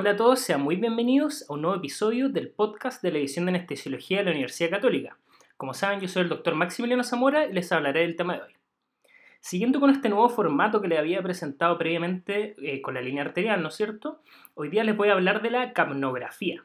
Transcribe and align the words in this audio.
Hola 0.00 0.12
a 0.12 0.16
todos, 0.16 0.40
sean 0.40 0.62
muy 0.62 0.76
bienvenidos 0.76 1.44
a 1.46 1.52
un 1.52 1.60
nuevo 1.60 1.76
episodio 1.76 2.30
del 2.30 2.48
podcast 2.48 3.02
de 3.02 3.12
la 3.12 3.18
edición 3.18 3.44
de 3.44 3.50
anestesiología 3.50 4.20
de 4.20 4.24
la 4.24 4.30
Universidad 4.30 4.70
Católica. 4.70 5.18
Como 5.58 5.74
saben, 5.74 6.00
yo 6.00 6.08
soy 6.08 6.22
el 6.22 6.30
doctor 6.30 6.54
Maximiliano 6.54 7.04
Zamora 7.04 7.44
y 7.44 7.52
les 7.52 7.70
hablaré 7.70 8.00
del 8.00 8.16
tema 8.16 8.36
de 8.36 8.40
hoy. 8.44 8.52
Siguiendo 9.40 9.78
con 9.78 9.90
este 9.90 10.08
nuevo 10.08 10.30
formato 10.30 10.80
que 10.80 10.88
les 10.88 10.98
había 10.98 11.22
presentado 11.22 11.76
previamente 11.76 12.56
eh, 12.62 12.80
con 12.80 12.94
la 12.94 13.02
línea 13.02 13.24
arterial, 13.24 13.60
¿no 13.60 13.68
es 13.68 13.74
cierto? 13.74 14.22
Hoy 14.54 14.70
día 14.70 14.84
les 14.84 14.96
voy 14.96 15.10
a 15.10 15.12
hablar 15.12 15.42
de 15.42 15.50
la 15.50 15.74
capnografía. 15.74 16.64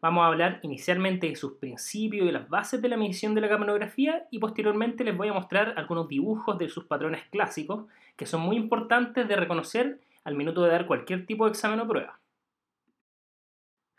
Vamos 0.00 0.22
a 0.22 0.28
hablar 0.28 0.60
inicialmente 0.62 1.28
de 1.28 1.34
sus 1.34 1.54
principios 1.54 2.28
y 2.28 2.30
las 2.30 2.48
bases 2.48 2.80
de 2.80 2.88
la 2.88 2.96
medición 2.96 3.34
de 3.34 3.40
la 3.40 3.48
capnografía 3.48 4.28
y 4.30 4.38
posteriormente 4.38 5.02
les 5.02 5.16
voy 5.16 5.26
a 5.26 5.32
mostrar 5.32 5.74
algunos 5.76 6.06
dibujos 6.06 6.56
de 6.56 6.68
sus 6.68 6.84
patrones 6.84 7.24
clásicos 7.32 7.86
que 8.14 8.26
son 8.26 8.42
muy 8.42 8.54
importantes 8.54 9.26
de 9.26 9.34
reconocer 9.34 9.98
al 10.22 10.36
minuto 10.36 10.62
de 10.62 10.70
dar 10.70 10.86
cualquier 10.86 11.26
tipo 11.26 11.46
de 11.46 11.50
examen 11.50 11.80
o 11.80 11.88
prueba. 11.88 12.20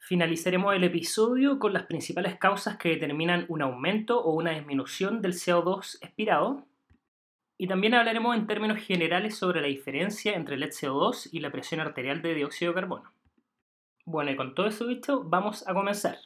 Finalizaremos 0.08 0.74
el 0.74 0.86
episodio 0.86 1.60
con 1.60 1.74
las 1.74 1.84
principales 1.84 2.38
causas 2.38 2.78
que 2.78 2.88
determinan 2.88 3.44
un 3.50 3.62
aumento 3.62 4.24
o 4.24 4.36
una 4.36 4.52
disminución 4.52 5.22
del 5.22 5.34
CO2 5.34 5.98
expirado. 6.02 6.64
Y 7.58 7.68
también 7.68 7.94
hablaremos 7.94 8.34
en 8.38 8.48
términos 8.48 8.78
generales 8.80 9.36
sobre 9.36 9.60
la 9.60 9.68
diferencia 9.68 10.34
entre 10.36 10.56
el 10.56 10.64
CO2 10.64 11.28
y 11.34 11.42
la 11.42 11.52
presión 11.52 11.82
arterial 11.82 12.22
de 12.22 12.36
dióxido 12.36 12.72
de 12.72 12.76
carbono. 12.76 13.12
Bueno, 14.06 14.32
y 14.32 14.38
con 14.38 14.56
todo 14.56 14.68
eso 14.68 14.88
dicho, 14.88 15.26
vamos 15.26 15.68
a 15.68 15.74
comenzar. 15.74 16.20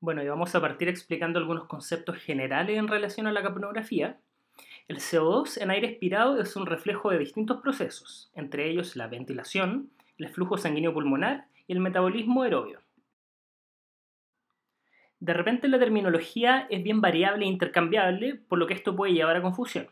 Bueno, 0.00 0.20
y 0.24 0.26
vamos 0.26 0.52
a 0.56 0.60
partir 0.60 0.88
explicando 0.88 1.38
algunos 1.38 1.66
conceptos 1.66 2.16
generales 2.16 2.76
en 2.76 2.88
relación 2.88 3.28
a 3.28 3.32
la 3.32 3.44
capnografía. 3.44 4.18
El 4.88 4.96
CO2 4.96 5.62
en 5.62 5.70
aire 5.70 5.86
expirado 5.86 6.40
es 6.40 6.56
un 6.56 6.66
reflejo 6.66 7.10
de 7.10 7.20
distintos 7.20 7.60
procesos, 7.60 8.32
entre 8.34 8.68
ellos 8.68 8.96
la 8.96 9.06
ventilación, 9.06 9.92
el 10.18 10.28
flujo 10.28 10.56
sanguíneo 10.56 10.92
pulmonar 10.92 11.46
y 11.66 11.72
el 11.72 11.80
metabolismo 11.80 12.42
aerobio. 12.42 12.80
De 15.20 15.34
repente 15.34 15.68
la 15.68 15.78
terminología 15.78 16.66
es 16.68 16.82
bien 16.82 17.00
variable 17.00 17.44
e 17.44 17.48
intercambiable, 17.48 18.34
por 18.34 18.58
lo 18.58 18.66
que 18.66 18.74
esto 18.74 18.96
puede 18.96 19.12
llevar 19.12 19.36
a 19.36 19.42
confusión. 19.42 19.88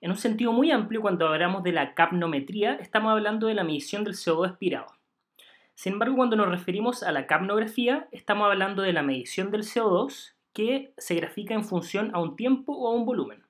En 0.00 0.10
un 0.10 0.16
sentido 0.16 0.52
muy 0.52 0.70
amplio, 0.70 1.02
cuando 1.02 1.28
hablamos 1.28 1.62
de 1.62 1.72
la 1.72 1.94
capnometría, 1.94 2.74
estamos 2.74 3.12
hablando 3.12 3.46
de 3.48 3.54
la 3.54 3.64
medición 3.64 4.04
del 4.04 4.14
CO2 4.14 4.48
expirado. 4.48 4.86
Sin 5.74 5.94
embargo, 5.94 6.16
cuando 6.16 6.36
nos 6.36 6.48
referimos 6.48 7.02
a 7.02 7.12
la 7.12 7.26
capnografía, 7.26 8.08
estamos 8.12 8.46
hablando 8.46 8.80
de 8.80 8.94
la 8.94 9.02
medición 9.02 9.50
del 9.50 9.62
CO2 9.62 10.34
que 10.54 10.94
se 10.96 11.16
grafica 11.16 11.52
en 11.52 11.64
función 11.64 12.14
a 12.14 12.18
un 12.18 12.34
tiempo 12.34 12.72
o 12.72 12.88
a 12.88 12.94
un 12.94 13.04
volumen. 13.04 13.44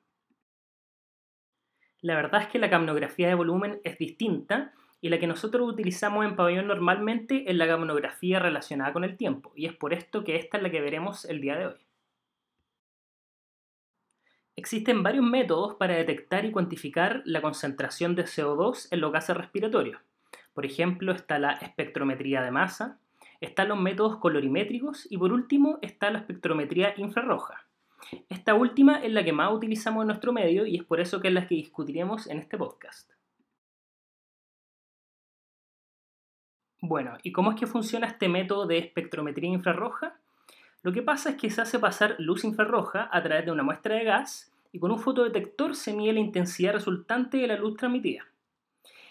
La 2.01 2.17
verdad 2.17 2.43
es 2.43 2.49
que 2.49 2.59
la 2.59 2.69
capnografía 2.69 3.29
de 3.29 3.35
volumen 3.35 3.81
es 3.85 3.97
distinta 3.97 4.73
y 5.01 5.09
la 5.09 5.19
que 5.19 5.27
nosotros 5.27 5.69
utilizamos 5.69 6.25
en 6.25 6.37
pabellón 6.37 6.67
normalmente 6.67 7.51
es 7.51 7.57
la 7.57 7.67
capnografía 7.67 8.39
relacionada 8.39 8.93
con 8.93 9.05
el 9.05 9.17
tiempo, 9.17 9.53
y 9.55 9.67
es 9.67 9.75
por 9.75 9.93
esto 9.93 10.25
que 10.25 10.37
esta 10.37 10.57
es 10.57 10.63
la 10.63 10.71
que 10.71 10.81
veremos 10.81 11.25
el 11.25 11.41
día 11.41 11.57
de 11.57 11.67
hoy. 11.67 11.87
Existen 14.57 15.03
varios 15.03 15.25
métodos 15.25 15.75
para 15.75 15.97
detectar 15.97 16.47
y 16.47 16.51
cuantificar 16.51 17.23
la 17.27 17.43
concentración 17.43 18.15
de 18.15 18.25
CO2 18.25 18.89
en 18.91 19.01
los 19.01 19.13
gases 19.13 19.37
respiratorios. 19.37 20.01
Por 20.55 20.65
ejemplo, 20.65 21.13
está 21.13 21.39
la 21.39 21.53
espectrometría 21.53 22.41
de 22.41 22.51
masa, 22.51 22.99
están 23.41 23.69
los 23.69 23.79
métodos 23.79 24.17
colorimétricos 24.17 25.07
y 25.11 25.19
por 25.19 25.33
último 25.33 25.79
está 25.83 26.11
la 26.11 26.21
espectrometría 26.21 26.95
infrarroja. 26.97 27.67
Esta 28.31 28.55
última 28.55 28.97
es 29.03 29.13
la 29.13 29.25
que 29.25 29.33
más 29.33 29.53
utilizamos 29.53 30.03
en 30.03 30.09
nuestro 30.09 30.33
medio 30.33 30.65
y 30.65 30.77
es 30.77 30.85
por 30.85 31.01
eso 31.01 31.21
que 31.21 31.29
es 31.29 31.35
la 31.35 31.47
que 31.47 31.57
discutiremos 31.57 32.27
en 32.27 32.39
este 32.39 32.57
podcast. 32.57 33.16
Bueno, 36.81 37.17
¿y 37.23 37.33
cómo 37.33 37.53
es 37.53 37.59
que 37.59 37.67
funciona 37.67 38.07
este 38.07 38.29
método 38.29 38.67
de 38.67 38.79
espectrometría 38.79 39.51
infrarroja? 39.51 40.17
Lo 40.83 40.93
que 40.93 41.03
pasa 41.03 41.31
es 41.31 41.37
que 41.37 41.51
se 41.51 41.63
hace 41.63 41.79
pasar 41.79 42.17
luz 42.19 42.45
infrarroja 42.45 43.09
a 43.11 43.23
través 43.23 43.47
de 43.47 43.53
una 43.53 43.63
muestra 43.63 43.97
de 43.97 44.05
gas 44.05 44.53
y 44.73 44.79
con 44.79 44.91
un 44.91 44.99
fotodetector 44.99 45.75
se 45.75 45.95
mide 45.95 46.13
la 46.13 46.21
intensidad 46.21 46.75
resultante 46.75 47.39
de 47.39 47.47
la 47.47 47.57
luz 47.57 47.77
transmitida. 47.77 48.25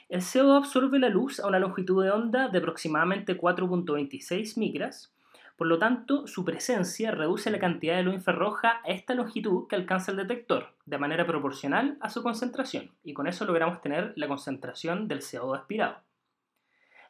El 0.07 0.21
CO2 0.21 0.57
absorbe 0.57 0.99
la 0.99 1.09
luz 1.09 1.39
a 1.39 1.47
una 1.47 1.57
longitud 1.57 2.03
de 2.03 2.11
onda 2.11 2.47
de 2.47 2.59
aproximadamente 2.59 3.35
4.26 3.37 4.59
micras, 4.59 5.11
por 5.57 5.65
lo 5.65 5.79
tanto 5.79 6.27
su 6.27 6.45
presencia 6.45 7.09
reduce 7.09 7.49
la 7.49 7.59
cantidad 7.59 7.95
de 7.95 8.03
luz 8.03 8.13
infrarroja 8.13 8.81
a 8.83 8.89
esta 8.89 9.15
longitud 9.15 9.67
que 9.67 9.75
alcanza 9.75 10.11
el 10.11 10.17
detector, 10.17 10.67
de 10.85 10.99
manera 10.99 11.25
proporcional 11.25 11.97
a 12.01 12.11
su 12.11 12.21
concentración, 12.21 12.91
y 13.03 13.13
con 13.13 13.25
eso 13.25 13.45
logramos 13.45 13.81
tener 13.81 14.13
la 14.15 14.27
concentración 14.27 15.07
del 15.07 15.21
CO2 15.21 15.57
aspirado. 15.57 15.97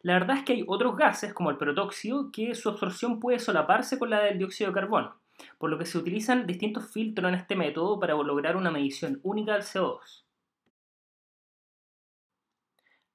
La 0.06 0.14
verdad 0.14 0.38
es 0.38 0.44
que 0.44 0.54
hay 0.54 0.64
otros 0.68 0.96
gases, 0.96 1.34
como 1.34 1.50
el 1.50 1.58
protóxido, 1.58 2.32
que 2.32 2.54
su 2.54 2.70
absorción 2.70 3.20
puede 3.20 3.40
solaparse 3.40 3.98
con 3.98 4.12
la 4.12 4.20
del 4.20 4.38
dióxido 4.38 4.70
de 4.70 4.76
carbono, 4.76 5.16
por 5.58 5.72
lo 5.72 5.80
que 5.80 5.88
se 5.88 5.98
utilizan 5.98 6.46
distintos 6.46 6.92
filtros 6.92 7.28
en 7.28 7.34
este 7.34 7.56
método 7.56 8.00
para 8.00 8.14
lograr 8.14 8.56
una 8.56 8.70
medición 8.70 9.20
única 9.24 9.54
del 9.54 9.64
CO2. 9.64 10.24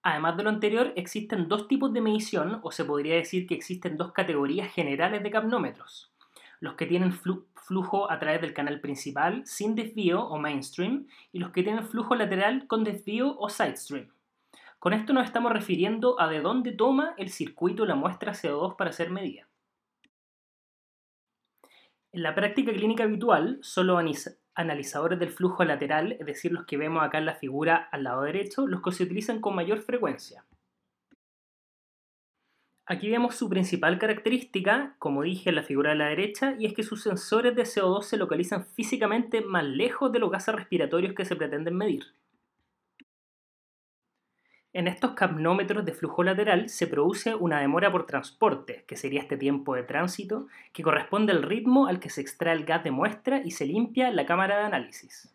Además 0.02 0.36
de 0.36 0.42
lo 0.42 0.50
anterior, 0.50 0.92
existen 0.96 1.46
dos 1.46 1.68
tipos 1.68 1.92
de 1.92 2.00
medición, 2.00 2.58
o 2.64 2.72
se 2.72 2.84
podría 2.84 3.14
decir 3.14 3.46
que 3.46 3.54
existen 3.54 3.96
dos 3.96 4.10
categorías 4.10 4.72
generales 4.72 5.22
de 5.22 5.30
capnómetros. 5.30 6.12
Los 6.58 6.74
que 6.74 6.86
tienen 6.86 7.12
flujo 7.12 8.10
a 8.10 8.18
través 8.18 8.40
del 8.40 8.52
canal 8.52 8.80
principal 8.80 9.46
sin 9.46 9.76
desvío 9.76 10.24
o 10.26 10.40
mainstream 10.40 11.06
y 11.30 11.38
los 11.38 11.52
que 11.52 11.62
tienen 11.62 11.86
flujo 11.86 12.16
lateral 12.16 12.66
con 12.66 12.82
desvío 12.82 13.38
o 13.38 13.48
sidestream. 13.48 14.08
Con 14.80 14.94
esto 14.94 15.12
nos 15.12 15.26
estamos 15.26 15.52
refiriendo 15.52 16.18
a 16.18 16.26
de 16.26 16.40
dónde 16.40 16.72
toma 16.72 17.14
el 17.18 17.28
circuito 17.28 17.84
la 17.84 17.96
muestra 17.96 18.32
CO2 18.32 18.76
para 18.76 18.92
ser 18.92 19.10
medida. 19.10 19.46
En 22.12 22.22
la 22.22 22.34
práctica 22.34 22.72
clínica 22.72 23.04
habitual, 23.04 23.58
solo 23.60 24.00
analizadores 24.54 25.18
del 25.18 25.28
flujo 25.28 25.64
lateral, 25.64 26.12
es 26.12 26.24
decir, 26.24 26.52
los 26.52 26.64
que 26.64 26.78
vemos 26.78 27.02
acá 27.02 27.18
en 27.18 27.26
la 27.26 27.34
figura 27.34 27.90
al 27.92 28.04
lado 28.04 28.22
derecho, 28.22 28.66
los 28.66 28.80
que 28.80 28.92
se 28.92 29.04
utilizan 29.04 29.42
con 29.42 29.54
mayor 29.54 29.82
frecuencia. 29.82 30.46
Aquí 32.86 33.10
vemos 33.10 33.34
su 33.34 33.50
principal 33.50 33.98
característica, 33.98 34.96
como 34.98 35.24
dije 35.24 35.50
en 35.50 35.56
la 35.56 35.62
figura 35.62 35.90
de 35.90 35.96
la 35.96 36.06
derecha, 36.06 36.56
y 36.58 36.64
es 36.64 36.72
que 36.72 36.84
sus 36.84 37.02
sensores 37.02 37.54
de 37.54 37.64
CO2 37.64 38.04
se 38.04 38.16
localizan 38.16 38.64
físicamente 38.64 39.42
más 39.42 39.64
lejos 39.64 40.10
de 40.10 40.20
los 40.20 40.30
gases 40.30 40.54
respiratorios 40.54 41.14
que 41.14 41.26
se 41.26 41.36
pretenden 41.36 41.76
medir. 41.76 42.14
En 44.72 44.86
estos 44.86 45.12
capnómetros 45.12 45.84
de 45.84 45.92
flujo 45.92 46.22
lateral 46.22 46.68
se 46.68 46.86
produce 46.86 47.34
una 47.34 47.60
demora 47.60 47.90
por 47.90 48.06
transporte, 48.06 48.84
que 48.86 48.96
sería 48.96 49.20
este 49.20 49.36
tiempo 49.36 49.74
de 49.74 49.82
tránsito, 49.82 50.46
que 50.72 50.84
corresponde 50.84 51.32
al 51.32 51.42
ritmo 51.42 51.86
al 51.86 51.98
que 51.98 52.08
se 52.08 52.20
extrae 52.20 52.54
el 52.54 52.64
gas 52.64 52.84
de 52.84 52.92
muestra 52.92 53.42
y 53.44 53.50
se 53.50 53.66
limpia 53.66 54.12
la 54.12 54.26
cámara 54.26 54.58
de 54.58 54.64
análisis. 54.66 55.34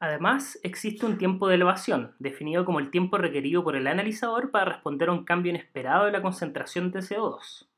Además, 0.00 0.58
existe 0.62 1.06
un 1.06 1.16
tiempo 1.16 1.48
de 1.48 1.54
elevación, 1.54 2.14
definido 2.18 2.66
como 2.66 2.78
el 2.78 2.90
tiempo 2.90 3.16
requerido 3.16 3.64
por 3.64 3.74
el 3.74 3.86
analizador 3.86 4.50
para 4.50 4.66
responder 4.66 5.08
a 5.08 5.12
un 5.12 5.24
cambio 5.24 5.50
inesperado 5.50 6.06
de 6.06 6.12
la 6.12 6.22
concentración 6.22 6.90
de 6.90 7.00
CO2. 7.00 7.68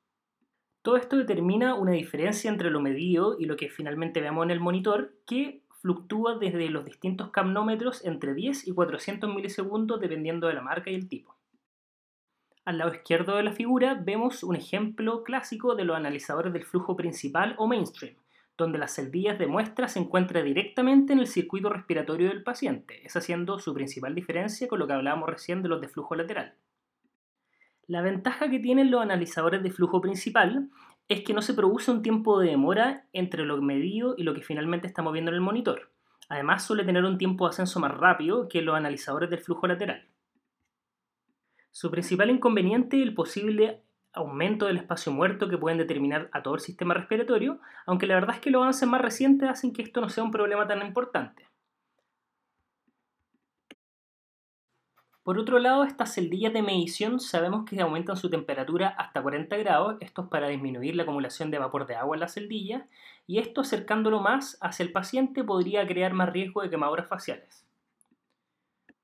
Todo 0.82 0.96
esto 0.96 1.16
determina 1.16 1.74
una 1.74 1.92
diferencia 1.92 2.50
entre 2.50 2.70
lo 2.70 2.80
medido 2.80 3.36
y 3.38 3.46
lo 3.46 3.56
que 3.56 3.68
finalmente 3.68 4.20
vemos 4.20 4.44
en 4.44 4.50
el 4.50 4.58
monitor, 4.58 5.14
que 5.24 5.61
fluctúa 5.82 6.38
desde 6.38 6.70
los 6.70 6.84
distintos 6.84 7.31
capnómetros 7.31 8.04
entre 8.04 8.34
10 8.34 8.69
y 8.69 8.72
400 8.72 9.34
milisegundos 9.34 10.00
dependiendo 10.00 10.47
de 10.47 10.54
la 10.54 10.62
marca 10.62 10.91
y 10.91 10.94
el 10.94 11.09
tipo. 11.09 11.37
Al 12.65 12.78
lado 12.78 12.94
izquierdo 12.94 13.37
de 13.37 13.43
la 13.43 13.53
figura 13.53 13.94
vemos 13.94 14.44
un 14.44 14.54
ejemplo 14.54 15.25
clásico 15.25 15.75
de 15.75 15.84
los 15.84 15.97
analizadores 15.97 16.53
del 16.53 16.65
flujo 16.65 16.94
principal 16.94 17.56
o 17.59 17.66
mainstream, 17.66 18.15
donde 18.56 18.78
las 18.78 18.95
celdillas 18.95 19.41
de 19.41 19.48
muestra 19.48 19.89
se 19.89 19.98
encuentran 19.98 20.45
directamente 20.45 21.12
en 21.12 21.18
el 21.18 21.27
circuito 21.27 21.68
respiratorio 21.68 22.28
del 22.28 22.45
paciente, 22.45 23.04
es 23.04 23.16
haciendo 23.16 23.59
su 23.59 23.74
principal 23.74 24.15
diferencia 24.15 24.68
con 24.68 24.78
lo 24.78 24.86
que 24.86 24.92
hablábamos 24.92 25.28
recién 25.28 25.65
de 25.65 25.68
los 25.68 25.80
de 25.80 25.89
flujo 25.89 26.15
lateral. 26.15 26.54
La 27.89 28.01
ventaja 28.01 28.48
que 28.48 28.60
tienen 28.60 28.92
los 28.92 29.03
analizadores 29.03 29.65
de 29.65 29.72
flujo 29.72 30.01
principal 30.01 30.71
es 31.09 31.22
que 31.22 31.34
no 31.34 31.43
se 31.43 31.54
produce 31.54 31.91
un 31.91 32.03
tiempo 32.03 32.41
de 32.41 32.51
demora 32.51 33.07
entre 33.13 33.45
lo 33.45 33.60
medido 33.60 34.15
y 34.16 34.22
lo 34.22 34.34
que 34.34 34.43
finalmente 34.43 34.87
estamos 34.87 35.13
viendo 35.13 35.31
en 35.31 35.37
el 35.37 35.41
monitor. 35.41 35.91
Además 36.28 36.65
suele 36.65 36.84
tener 36.84 37.04
un 37.04 37.19
tiempo 37.19 37.45
de 37.45 37.51
ascenso 37.51 37.81
más 37.81 37.93
rápido 37.93 38.49
que 38.49 38.63
los 38.63 38.75
analizadores 38.75 39.28
del 39.28 39.41
flujo 39.41 39.66
lateral. 39.66 40.09
Su 41.71 41.91
principal 41.91 42.31
inconveniente 42.31 42.99
es 42.99 43.03
el 43.03 43.15
posible 43.15 43.83
aumento 44.13 44.66
del 44.66 44.77
espacio 44.77 45.10
muerto 45.13 45.49
que 45.49 45.59
pueden 45.59 45.78
determinar 45.78 46.28
a 46.33 46.43
todo 46.43 46.54
el 46.54 46.60
sistema 46.60 46.95
respiratorio, 46.95 47.60
aunque 47.87 48.07
la 48.07 48.15
verdad 48.15 48.37
es 48.37 48.41
que 48.41 48.51
los 48.51 48.63
avances 48.63 48.89
más 48.89 49.01
recientes 49.01 49.49
hacen 49.49 49.72
que 49.72 49.83
esto 49.83 50.01
no 50.01 50.09
sea 50.09 50.25
un 50.25 50.31
problema 50.31 50.66
tan 50.66 50.84
importante. 50.87 51.47
Por 55.22 55.39
otro 55.39 55.60
lado, 55.60 55.84
estas 55.84 56.15
celdillas 56.15 56.53
de 56.53 56.63
medición 56.63 57.21
sabemos 57.21 57.65
que 57.65 57.80
aumentan 57.80 58.16
su 58.16 58.28
temperatura 58.28 58.89
hasta 58.89 59.22
40 59.22 59.57
grados, 59.59 59.97
esto 60.01 60.22
es 60.22 60.28
para 60.28 60.48
disminuir 60.48 60.97
la 60.97 61.04
acumulación 61.04 61.53
de 61.53 61.60
vapor 61.60 61.86
de 61.86 61.95
agua 61.95 62.16
en 62.16 62.21
la 62.21 62.28
celdilla, 62.28 62.89
y 63.28 63.39
esto 63.39 63.60
acercándolo 63.60 64.21
más 64.21 64.59
hacia 64.60 64.84
el 64.84 64.91
paciente 64.91 65.45
podría 65.45 65.86
crear 65.86 66.13
más 66.13 66.33
riesgo 66.33 66.63
de 66.63 66.71
quemaduras 66.71 67.07
faciales. 67.07 67.65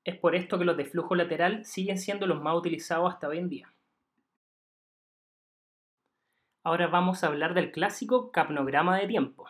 Es 0.03 0.17
por 0.17 0.35
esto 0.35 0.59
que 0.59 0.65
los 0.65 0.75
de 0.75 0.85
flujo 0.85 1.15
lateral 1.15 1.63
siguen 1.63 1.97
siendo 1.97 2.27
los 2.27 2.41
más 2.41 2.55
utilizados 2.55 3.13
hasta 3.13 3.29
hoy 3.29 3.37
en 3.37 3.47
día. 3.47 3.73
Ahora 6.63 6.87
vamos 6.87 7.23
a 7.23 7.27
hablar 7.27 7.53
del 7.53 7.71
clásico 7.71 8.31
capnograma 8.31 8.97
de 8.97 9.07
tiempo. 9.07 9.47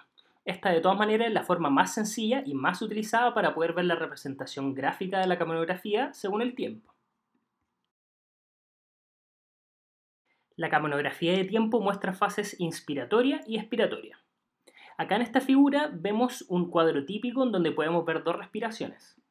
Esta 0.50 0.72
de 0.72 0.82
todas 0.82 0.98
maneras 0.98 1.28
es 1.28 1.34
la 1.36 1.44
forma 1.44 1.70
más 1.70 1.94
sencilla 1.94 2.42
y 2.44 2.56
más 2.56 2.82
utilizada 2.82 3.36
para 3.36 3.54
poder 3.54 3.74
ver 3.74 3.86
la 3.86 3.94
representación 3.94 4.74
gráfica 4.74 5.20
de 5.20 5.28
la 5.28 5.38
capnografía 5.38 6.12
según 6.16 6.42
el 6.42 6.56
tiempo. 6.56 6.92
La 10.56 10.72
capnografía 10.72 11.34
de 11.34 11.44
tiempo 11.44 11.80
muestra 11.82 12.14
fases 12.14 12.60
inspiratoria 12.60 13.42
y 13.46 13.60
expiratoria. 13.60 14.18
Acá 14.98 15.18
en 15.18 15.22
esta 15.22 15.40
figura 15.40 15.92
vemos 15.94 16.44
un 16.50 16.72
cuadro 16.72 17.06
típico 17.06 17.44
en 17.44 17.52
donde 17.52 17.72
podemos 17.72 18.04
ver 18.04 18.24
dos 18.24 18.36
respiraciones. 18.36 19.22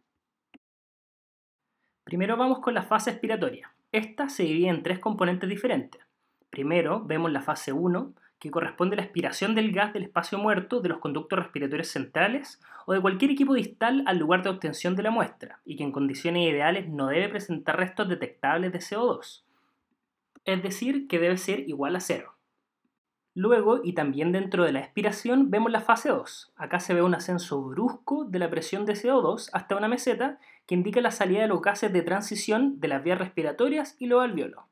Primero 2.04 2.36
vamos 2.36 2.60
con 2.60 2.74
la 2.74 2.84
fase 2.84 3.10
expiratoria. 3.10 3.74
Esta 3.90 4.28
se 4.28 4.44
divide 4.44 4.68
en 4.68 4.84
tres 4.84 5.00
componentes 5.00 5.50
diferentes. 5.50 6.00
Primero 6.48 7.04
vemos 7.04 7.32
la 7.32 7.42
fase 7.42 7.72
1, 7.72 8.14
que 8.38 8.50
corresponde 8.50 8.94
a 8.94 8.98
la 8.98 9.02
expiración 9.02 9.54
del 9.54 9.72
gas 9.72 9.92
del 9.92 10.04
espacio 10.04 10.38
muerto 10.38 10.80
de 10.80 10.88
los 10.88 10.98
conductos 10.98 11.38
respiratorios 11.38 11.88
centrales 11.88 12.60
o 12.86 12.92
de 12.92 13.00
cualquier 13.00 13.30
equipo 13.30 13.54
distal 13.54 14.04
al 14.06 14.18
lugar 14.18 14.42
de 14.42 14.50
obtención 14.50 14.96
de 14.96 15.02
la 15.02 15.10
muestra, 15.10 15.60
y 15.64 15.76
que 15.76 15.84
en 15.84 15.92
condiciones 15.92 16.50
ideales 16.50 16.88
no 16.88 17.08
debe 17.08 17.28
presentar 17.28 17.76
restos 17.76 18.08
detectables 18.08 18.72
de 18.72 18.78
CO2 18.78 19.44
es 20.48 20.62
decir, 20.62 21.08
que 21.08 21.18
debe 21.18 21.36
ser 21.36 21.68
igual 21.68 21.94
a 21.94 22.00
cero. 22.00 22.34
Luego, 23.34 23.80
y 23.84 23.92
también 23.92 24.32
dentro 24.32 24.64
de 24.64 24.72
la 24.72 24.80
expiración, 24.80 25.50
vemos 25.50 25.70
la 25.70 25.82
fase 25.82 26.08
2. 26.08 26.54
Acá 26.56 26.80
se 26.80 26.94
ve 26.94 27.02
un 27.02 27.14
ascenso 27.14 27.62
brusco 27.62 28.24
de 28.24 28.38
la 28.38 28.48
presión 28.48 28.86
de 28.86 28.94
CO2 28.94 29.50
hasta 29.52 29.76
una 29.76 29.88
meseta 29.88 30.38
que 30.66 30.74
indica 30.74 31.02
la 31.02 31.10
salida 31.10 31.42
de 31.42 31.48
los 31.48 31.60
gases 31.60 31.92
de 31.92 32.02
transición 32.02 32.80
de 32.80 32.88
las 32.88 33.04
vías 33.04 33.18
respiratorias 33.18 33.94
y 33.98 34.06
los 34.06 34.22
alveolos. 34.22 34.64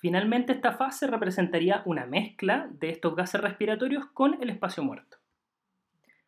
Finalmente, 0.00 0.52
esta 0.52 0.72
fase 0.72 1.06
representaría 1.06 1.82
una 1.86 2.06
mezcla 2.06 2.68
de 2.70 2.90
estos 2.90 3.16
gases 3.16 3.40
respiratorios 3.40 4.06
con 4.12 4.40
el 4.42 4.50
espacio 4.50 4.82
muerto. 4.82 5.16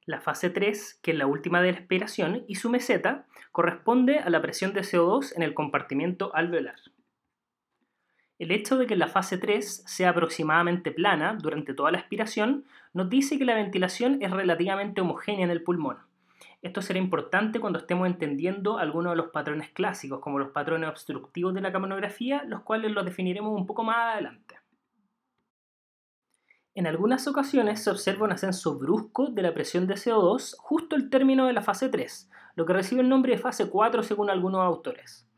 La 0.06 0.22
fase 0.22 0.48
3, 0.48 1.00
que 1.02 1.10
es 1.10 1.18
la 1.18 1.26
última 1.26 1.60
de 1.60 1.72
la 1.72 1.78
expiración, 1.78 2.44
y 2.48 2.54
su 2.54 2.70
meseta 2.70 3.26
corresponde 3.52 4.20
a 4.20 4.30
la 4.30 4.40
presión 4.40 4.72
de 4.72 4.80
CO2 4.80 5.36
en 5.36 5.42
el 5.42 5.52
compartimiento 5.52 6.34
alveolar. 6.34 6.76
El 8.38 8.52
hecho 8.52 8.78
de 8.78 8.86
que 8.86 8.96
la 8.96 9.08
fase 9.08 9.36
3 9.36 9.82
sea 9.86 10.10
aproximadamente 10.10 10.92
plana 10.92 11.36
durante 11.38 11.74
toda 11.74 11.90
la 11.90 11.98
expiración 11.98 12.64
nos 12.94 13.10
dice 13.10 13.36
que 13.36 13.44
la 13.44 13.54
ventilación 13.54 14.22
es 14.22 14.30
relativamente 14.30 15.02
homogénea 15.02 15.44
en 15.44 15.50
el 15.50 15.62
pulmón. 15.62 16.07
Esto 16.60 16.82
será 16.82 16.98
importante 16.98 17.60
cuando 17.60 17.78
estemos 17.78 18.08
entendiendo 18.08 18.78
algunos 18.78 19.12
de 19.12 19.16
los 19.16 19.28
patrones 19.28 19.70
clásicos, 19.70 20.18
como 20.18 20.40
los 20.40 20.50
patrones 20.50 20.90
obstructivos 20.90 21.54
de 21.54 21.60
la 21.60 21.70
capnografía, 21.70 22.42
los 22.44 22.62
cuales 22.62 22.90
los 22.90 23.04
definiremos 23.04 23.56
un 23.56 23.64
poco 23.64 23.84
más 23.84 24.14
adelante. 24.14 24.56
En 26.74 26.88
algunas 26.88 27.26
ocasiones 27.28 27.82
se 27.82 27.90
observa 27.90 28.24
un 28.24 28.32
ascenso 28.32 28.76
brusco 28.76 29.28
de 29.28 29.42
la 29.42 29.54
presión 29.54 29.86
de 29.86 29.94
CO2 29.94 30.56
justo 30.58 30.96
al 30.96 31.10
término 31.10 31.46
de 31.46 31.52
la 31.52 31.62
fase 31.62 31.88
3, 31.88 32.30
lo 32.56 32.66
que 32.66 32.72
recibe 32.72 33.02
el 33.02 33.08
nombre 33.08 33.32
de 33.32 33.38
fase 33.38 33.70
4 33.70 34.02
según 34.02 34.28
algunos 34.28 34.60
autores. 34.60 35.28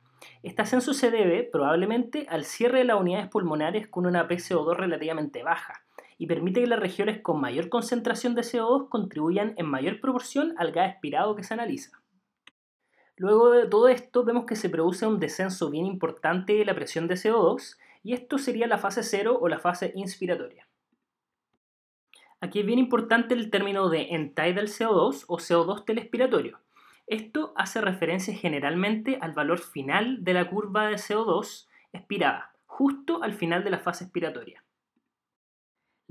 Este 0.43 0.63
ascenso 0.63 0.95
se 0.95 1.11
debe 1.11 1.43
probablemente 1.45 2.27
al 2.31 2.45
cierre 2.45 2.79
de 2.79 2.85
las 2.85 3.01
unidades 3.01 3.29
pulmonares 3.29 3.89
con 3.89 4.07
una 4.07 4.27
PCO2 4.27 4.75
relativamente 4.75 5.43
baja 5.43 5.85
y 6.21 6.27
permite 6.27 6.61
que 6.61 6.67
las 6.67 6.79
regiones 6.79 7.23
con 7.23 7.41
mayor 7.41 7.71
concentración 7.71 8.35
de 8.35 8.43
CO2 8.43 8.91
contribuyan 8.91 9.55
en 9.57 9.65
mayor 9.65 10.01
proporción 10.01 10.55
al 10.59 10.71
gas 10.71 10.91
expirado 10.91 11.35
que 11.35 11.43
se 11.43 11.55
analiza. 11.55 12.03
Luego 13.17 13.51
de 13.51 13.67
todo 13.67 13.89
esto 13.89 14.23
vemos 14.23 14.45
que 14.45 14.55
se 14.55 14.69
produce 14.69 15.07
un 15.07 15.19
descenso 15.19 15.71
bien 15.71 15.87
importante 15.87 16.53
de 16.53 16.67
la 16.67 16.75
presión 16.75 17.09
de 17.09 17.15
CO2 17.15 17.79
y 18.03 18.13
esto 18.13 18.37
sería 18.37 18.67
la 18.67 18.77
fase 18.77 19.03
0 19.03 19.39
o 19.41 19.49
la 19.49 19.59
fase 19.59 19.93
inspiratoria. 19.97 20.69
Aquí 22.41 22.61
es 22.61 22.67
bien 22.67 22.79
importante 22.79 23.33
el 23.33 23.51
término 23.51 23.89
de 23.89 24.09
end-tidal 24.11 24.69
CO2 24.69 25.25
o 25.27 25.39
CO2 25.39 25.87
telespiratorio, 25.87 26.61
esto 27.11 27.53
hace 27.57 27.81
referencia 27.81 28.33
generalmente 28.33 29.19
al 29.21 29.33
valor 29.33 29.59
final 29.59 30.23
de 30.23 30.33
la 30.33 30.49
curva 30.49 30.87
de 30.87 30.95
CO2 30.95 31.67
expirada, 31.93 32.53
justo 32.67 33.25
al 33.25 33.33
final 33.33 33.65
de 33.65 33.71
la 33.71 33.81
fase 33.81 34.05
expiratoria. 34.05 34.63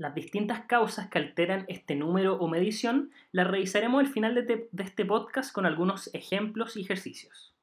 Las 0.00 0.14
distintas 0.14 0.64
causas 0.64 1.10
que 1.10 1.18
alteran 1.18 1.66
este 1.68 1.94
número 1.94 2.36
o 2.36 2.48
medición 2.48 3.10
las 3.32 3.46
revisaremos 3.46 4.00
al 4.00 4.06
final 4.06 4.34
de, 4.34 4.66
este 4.78 5.04
podcast 5.04 5.52
con 5.52 5.66
algunos 5.66 6.08
ejemplos 6.14 6.78
y 6.78 6.80
ejercicios. 6.80 7.54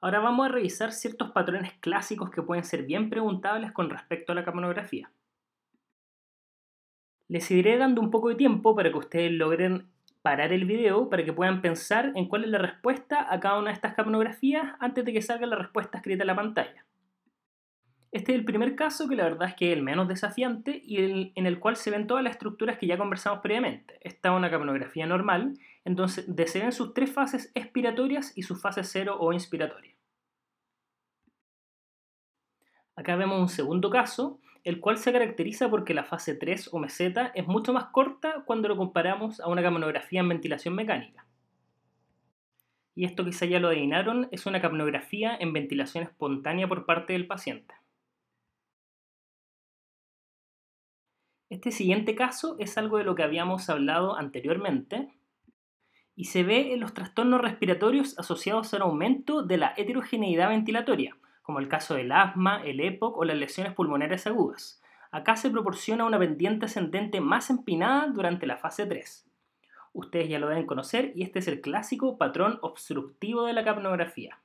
Ahora 0.00 0.20
vamos 0.20 0.46
a 0.46 0.52
revisar 0.52 0.92
ciertos 0.92 1.32
patrones 1.32 1.72
clásicos 1.80 2.30
que 2.30 2.40
pueden 2.40 2.62
ser 2.62 2.84
bien 2.84 3.10
preguntables 3.10 3.72
con 3.72 3.90
respecto 3.90 4.30
a 4.30 4.36
la 4.36 4.44
capnografía. 4.44 5.10
Les 7.26 7.50
iré 7.50 7.78
dando 7.78 8.00
un 8.00 8.12
poco 8.12 8.28
de 8.28 8.36
tiempo 8.36 8.76
para 8.76 8.92
que 8.92 8.98
ustedes 8.98 9.32
logren 9.32 9.88
parar 10.22 10.52
el 10.52 10.66
video 10.66 11.10
para 11.10 11.24
que 11.24 11.32
puedan 11.32 11.62
pensar 11.62 12.12
en 12.14 12.28
cuál 12.28 12.44
es 12.44 12.50
la 12.50 12.58
respuesta 12.58 13.26
a 13.28 13.40
cada 13.40 13.58
una 13.58 13.70
de 13.70 13.74
estas 13.74 13.94
capnografías 13.94 14.76
antes 14.78 15.04
de 15.04 15.12
que 15.12 15.20
salga 15.20 15.48
la 15.48 15.56
respuesta 15.56 15.98
escrita 15.98 16.22
en 16.22 16.28
la 16.28 16.36
pantalla. 16.36 16.87
Este 18.10 18.32
es 18.32 18.38
el 18.38 18.44
primer 18.44 18.74
caso 18.74 19.08
que 19.08 19.16
la 19.16 19.24
verdad 19.24 19.48
es 19.48 19.54
que 19.54 19.70
es 19.70 19.76
el 19.76 19.82
menos 19.82 20.08
desafiante 20.08 20.80
y 20.82 21.32
en 21.34 21.46
el 21.46 21.58
cual 21.60 21.76
se 21.76 21.90
ven 21.90 22.06
todas 22.06 22.24
las 22.24 22.32
estructuras 22.32 22.78
que 22.78 22.86
ya 22.86 22.96
conversamos 22.96 23.40
previamente. 23.40 23.98
Esta 24.00 24.30
es 24.30 24.36
una 24.36 24.50
capnografía 24.50 25.06
normal, 25.06 25.58
entonces 25.84 26.26
se 26.46 26.58
ven 26.60 26.72
sus 26.72 26.94
tres 26.94 27.12
fases 27.12 27.52
expiratorias 27.54 28.32
y 28.36 28.42
su 28.42 28.56
fase 28.56 28.82
cero 28.84 29.16
o 29.20 29.32
inspiratoria. 29.32 29.94
Acá 32.96 33.14
vemos 33.14 33.40
un 33.40 33.48
segundo 33.48 33.90
caso 33.90 34.40
el 34.64 34.80
cual 34.80 34.98
se 34.98 35.12
caracteriza 35.12 35.70
porque 35.70 35.94
la 35.94 36.04
fase 36.04 36.34
3 36.34 36.70
o 36.72 36.78
meseta 36.78 37.32
es 37.34 37.46
mucho 37.46 37.72
más 37.72 37.86
corta 37.86 38.42
cuando 38.44 38.68
lo 38.68 38.76
comparamos 38.76 39.40
a 39.40 39.48
una 39.48 39.62
capnografía 39.62 40.20
en 40.20 40.28
ventilación 40.28 40.74
mecánica. 40.74 41.24
Y 42.94 43.04
esto 43.04 43.24
quizá 43.24 43.46
ya 43.46 43.60
lo 43.60 43.68
adivinaron, 43.68 44.28
es 44.32 44.44
una 44.44 44.60
capnografía 44.60 45.36
en 45.38 45.52
ventilación 45.54 46.04
espontánea 46.04 46.68
por 46.68 46.84
parte 46.84 47.12
del 47.14 47.26
paciente. 47.26 47.77
Este 51.50 51.70
siguiente 51.70 52.14
caso 52.14 52.56
es 52.58 52.76
algo 52.76 52.98
de 52.98 53.04
lo 53.04 53.14
que 53.14 53.22
habíamos 53.22 53.70
hablado 53.70 54.16
anteriormente 54.16 55.08
y 56.14 56.24
se 56.24 56.42
ve 56.42 56.74
en 56.74 56.80
los 56.80 56.92
trastornos 56.92 57.40
respiratorios 57.40 58.18
asociados 58.18 58.74
a 58.74 58.76
un 58.76 58.82
aumento 58.82 59.42
de 59.42 59.56
la 59.56 59.72
heterogeneidad 59.76 60.50
ventilatoria, 60.50 61.16
como 61.42 61.60
el 61.60 61.68
caso 61.68 61.94
del 61.94 62.12
asma, 62.12 62.62
el 62.64 62.80
EPOC 62.80 63.16
o 63.16 63.24
las 63.24 63.38
lesiones 63.38 63.72
pulmonares 63.72 64.26
agudas. 64.26 64.82
Acá 65.10 65.36
se 65.36 65.48
proporciona 65.48 66.04
una 66.04 66.18
pendiente 66.18 66.66
ascendente 66.66 67.22
más 67.22 67.48
empinada 67.48 68.08
durante 68.08 68.46
la 68.46 68.58
fase 68.58 68.84
3. 68.84 69.26
Ustedes 69.94 70.28
ya 70.28 70.38
lo 70.38 70.48
deben 70.48 70.66
conocer 70.66 71.12
y 71.14 71.22
este 71.22 71.38
es 71.38 71.48
el 71.48 71.62
clásico 71.62 72.18
patrón 72.18 72.58
obstructivo 72.60 73.44
de 73.44 73.54
la 73.54 73.64
capnografía. 73.64 74.38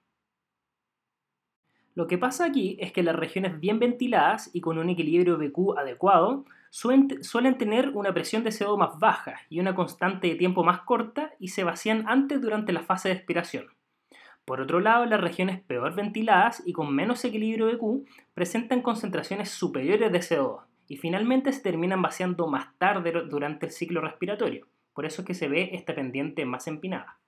Lo 1.96 2.08
que 2.08 2.18
pasa 2.18 2.46
aquí 2.46 2.78
es 2.80 2.94
que 2.94 3.04
las 3.04 3.16
regiones 3.16 3.60
bien 3.60 3.78
ventiladas 3.78 4.50
y 4.54 4.62
con 4.62 4.78
un 4.78 4.90
equilibrio 4.90 5.38
BQ 5.38 5.78
adecuado 5.78 6.46
suelen, 6.74 7.58
tener 7.60 7.90
una 7.90 8.16
presión 8.16 8.44
de 8.44 8.50
CO2 8.50 8.80
más 8.80 9.00
baja 9.00 9.42
y 9.48 9.60
una 9.60 9.76
constante 9.76 10.28
de 10.28 10.36
tiempo 10.36 10.64
más 10.64 10.82
corta 10.82 11.34
y 11.40 11.50
se 11.50 11.64
vacían 11.64 12.06
antes 12.08 12.42
durante 12.42 12.74
la 12.74 12.82
fase 12.82 13.10
de 13.10 13.16
expiración. 13.16 13.68
Por 14.44 14.60
otro 14.60 14.80
lado, 14.80 15.06
las 15.06 15.22
regiones 15.22 15.62
peor 15.62 15.94
ventiladas 15.94 16.64
y 16.66 16.74
con 16.74 16.94
menos 16.94 17.24
equilibrio 17.24 17.68
de 17.68 17.78
Q 17.78 18.06
presentan 18.34 18.82
concentraciones 18.82 19.52
superiores 19.52 20.12
de 20.12 20.20
CO2 20.20 20.64
y 20.88 20.98
finalmente 20.98 21.54
se 21.54 21.62
terminan 21.62 22.02
vaciando 22.02 22.48
más 22.48 22.76
tarde 22.80 23.14
durante 23.30 23.68
el 23.68 23.72
ciclo 23.72 24.02
respiratorio. 24.02 24.68
Por 24.94 25.06
eso 25.06 25.22
es 25.22 25.28
que 25.28 25.36
se 25.36 25.48
ve 25.48 25.70
esta 25.74 25.94
pendiente 25.94 26.44
más 26.46 26.68
empinada. 26.68 27.20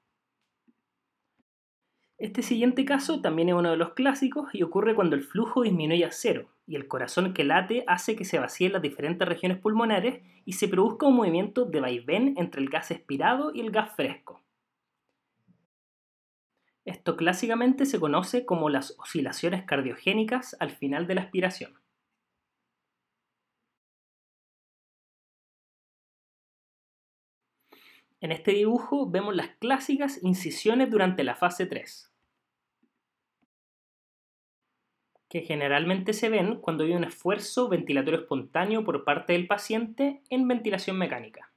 Este 2.17 2.41
siguiente 2.41 2.83
caso 2.83 3.21
también 3.21 3.49
es 3.49 3.55
uno 3.55 3.69
de 3.69 3.77
los 3.77 3.93
clásicos 3.93 4.49
y 4.53 4.63
ocurre 4.63 4.95
cuando 4.95 5.15
el 5.15 5.23
flujo 5.23 5.61
disminuye 5.61 6.05
a 6.05 6.11
cero 6.11 6.49
y 6.67 6.75
el 6.75 6.87
corazón 6.87 7.33
que 7.33 7.43
late 7.43 7.83
hace 7.87 8.15
que 8.15 8.25
se 8.25 8.39
vacíen 8.39 8.73
las 8.73 8.81
diferentes 8.81 9.27
regiones 9.27 9.59
pulmonares 9.59 10.21
y 10.45 10.53
se 10.53 10.67
produzca 10.67 11.05
un 11.05 11.15
movimiento 11.15 11.65
de 11.65 11.79
vaivén 11.79 12.33
entre 12.37 12.61
el 12.61 12.69
gas 12.69 12.91
expirado 12.91 13.51
y 13.53 13.61
el 13.61 13.71
gas 13.71 13.95
fresco. 13.95 14.41
Esto 16.85 17.17
clásicamente 17.17 17.85
se 17.85 17.99
conoce 17.99 18.45
como 18.45 18.69
las 18.69 18.95
oscilaciones 18.99 19.65
cardiogénicas 19.65 20.55
al 20.59 20.71
final 20.71 21.07
de 21.07 21.15
la 21.15 21.21
aspiración. 21.21 21.73
En 28.21 28.31
este 28.31 28.51
dibujo 28.51 29.09
vemos 29.09 29.35
las 29.35 29.49
clásicas 29.57 30.23
incisiones 30.23 30.89
durante 30.89 31.23
la 31.23 31.35
fase 31.35 31.65
3, 31.65 32.14
que 35.35 35.41
generalmente 35.41 36.13
se 36.13 36.29
ven 36.29 36.61
cuando 36.61 36.85
hay 36.85 36.93
un 36.93 37.03
esfuerzo 37.03 37.67
ventilatorio 37.67 38.21
espontáneo 38.21 38.85
por 38.85 39.03
parte 39.03 39.33
del 39.33 39.47
paciente 39.47 40.21
en 40.29 40.47
ventilación 40.47 40.97
mecánica. 40.97 41.51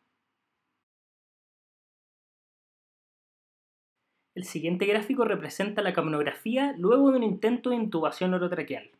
El 4.34 4.42
siguiente 4.42 4.84
gráfico 4.84 5.24
representa 5.24 5.80
la 5.80 5.92
capnografía 5.92 6.74
luego 6.76 7.12
de 7.12 7.18
un 7.18 7.22
intento 7.22 7.70
de 7.70 7.76
intubación 7.76 8.34
orotraqueal. 8.34 8.90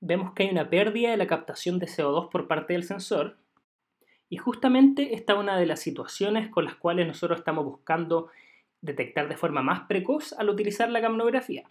Vemos 0.00 0.32
que 0.32 0.44
hay 0.44 0.48
una 0.48 0.70
pérdida 0.70 1.10
de 1.10 1.18
la 1.18 1.26
captación 1.26 1.78
de 1.78 1.86
CO2 1.86 2.30
por 2.30 2.48
parte 2.48 2.72
del 2.72 2.84
sensor, 2.84 3.36
y 4.30 4.38
justamente 4.38 5.14
esta 5.14 5.34
es 5.34 5.38
una 5.38 5.58
de 5.58 5.66
las 5.66 5.80
situaciones 5.80 6.48
con 6.48 6.64
las 6.64 6.76
cuales 6.76 7.06
nosotros 7.06 7.40
estamos 7.40 7.66
buscando 7.66 8.30
detectar 8.80 9.28
de 9.28 9.36
forma 9.36 9.60
más 9.60 9.80
precoz 9.80 10.32
al 10.32 10.48
utilizar 10.48 10.88
la 10.88 11.02
capnografía. 11.02 11.68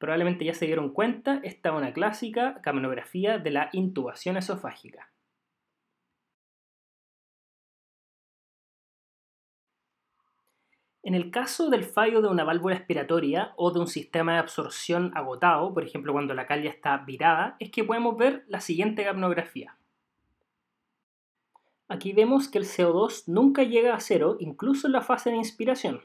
Probablemente 0.00 0.46
ya 0.46 0.54
se 0.54 0.64
dieron 0.64 0.94
cuenta, 0.94 1.40
esta 1.44 1.68
es 1.68 1.74
una 1.74 1.92
clásica 1.92 2.62
capnografía 2.62 3.38
de 3.38 3.50
la 3.50 3.68
intubación 3.72 4.38
esofágica. 4.38 5.10
En 11.02 11.14
el 11.14 11.30
caso 11.30 11.68
del 11.68 11.84
fallo 11.84 12.22
de 12.22 12.28
una 12.28 12.44
válvula 12.44 12.76
expiratoria 12.76 13.52
o 13.56 13.72
de 13.72 13.80
un 13.80 13.88
sistema 13.88 14.32
de 14.32 14.38
absorción 14.38 15.12
agotado, 15.14 15.74
por 15.74 15.84
ejemplo 15.84 16.14
cuando 16.14 16.32
la 16.32 16.46
calle 16.46 16.68
está 16.68 16.96
virada, 16.96 17.56
es 17.58 17.70
que 17.70 17.84
podemos 17.84 18.16
ver 18.16 18.46
la 18.48 18.62
siguiente 18.62 19.04
capnografía. 19.04 19.76
Aquí 21.88 22.14
vemos 22.14 22.48
que 22.48 22.56
el 22.56 22.64
CO2 22.64 23.24
nunca 23.26 23.64
llega 23.64 23.94
a 23.94 24.00
cero, 24.00 24.38
incluso 24.40 24.86
en 24.86 24.94
la 24.94 25.02
fase 25.02 25.28
de 25.28 25.36
inspiración. 25.36 26.00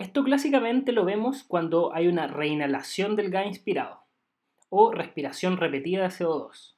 Esto 0.00 0.24
clásicamente 0.24 0.92
lo 0.92 1.04
vemos 1.04 1.44
cuando 1.44 1.94
hay 1.94 2.08
una 2.08 2.26
reinhalación 2.26 3.16
del 3.16 3.30
gas 3.30 3.46
inspirado 3.46 4.06
o 4.70 4.92
respiración 4.92 5.58
repetida 5.58 6.04
de 6.04 6.08
CO2. 6.08 6.74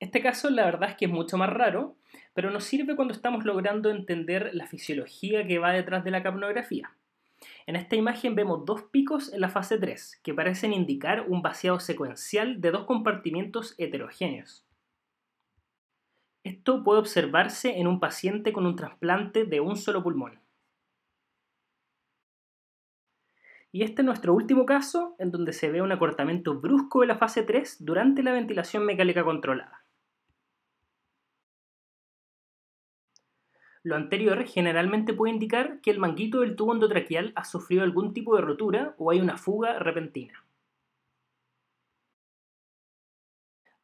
Este 0.00 0.20
caso 0.20 0.50
la 0.50 0.64
verdad 0.64 0.90
es 0.90 0.96
que 0.96 1.04
es 1.04 1.12
mucho 1.12 1.36
más 1.36 1.48
raro, 1.48 1.94
pero 2.34 2.50
nos 2.50 2.64
sirve 2.64 2.96
cuando 2.96 3.14
estamos 3.14 3.44
logrando 3.44 3.88
entender 3.88 4.50
la 4.52 4.66
fisiología 4.66 5.46
que 5.46 5.60
va 5.60 5.70
detrás 5.70 6.02
de 6.02 6.10
la 6.10 6.24
capnografía. 6.24 6.90
En 7.66 7.76
esta 7.76 7.94
imagen 7.94 8.34
vemos 8.34 8.64
dos 8.64 8.82
picos 8.90 9.32
en 9.32 9.40
la 9.40 9.48
fase 9.48 9.78
3, 9.78 10.20
que 10.24 10.34
parecen 10.34 10.72
indicar 10.72 11.26
un 11.28 11.40
vaciado 11.40 11.78
secuencial 11.78 12.60
de 12.60 12.72
dos 12.72 12.84
compartimientos 12.84 13.76
heterogéneos. 13.78 14.66
Esto 16.42 16.82
puede 16.82 16.98
observarse 16.98 17.78
en 17.78 17.86
un 17.86 18.00
paciente 18.00 18.52
con 18.52 18.66
un 18.66 18.74
trasplante 18.74 19.44
de 19.44 19.60
un 19.60 19.76
solo 19.76 20.02
pulmón. 20.02 20.40
Y 23.78 23.84
este 23.84 24.02
es 24.02 24.06
nuestro 24.06 24.34
último 24.34 24.66
caso 24.66 25.14
en 25.20 25.30
donde 25.30 25.52
se 25.52 25.70
ve 25.70 25.80
un 25.80 25.92
acortamiento 25.92 26.58
brusco 26.58 27.02
de 27.02 27.06
la 27.06 27.16
fase 27.16 27.44
3 27.44 27.84
durante 27.84 28.24
la 28.24 28.32
ventilación 28.32 28.84
mecánica 28.84 29.22
controlada. 29.22 29.84
Lo 33.84 33.94
anterior 33.94 34.44
generalmente 34.46 35.14
puede 35.14 35.32
indicar 35.32 35.80
que 35.80 35.92
el 35.92 36.00
manguito 36.00 36.40
del 36.40 36.56
tubo 36.56 36.74
endotraqueal 36.74 37.32
ha 37.36 37.44
sufrido 37.44 37.84
algún 37.84 38.12
tipo 38.12 38.34
de 38.34 38.42
rotura 38.42 38.96
o 38.98 39.12
hay 39.12 39.20
una 39.20 39.36
fuga 39.36 39.78
repentina. 39.78 40.44